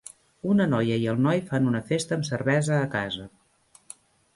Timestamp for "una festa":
1.75-2.19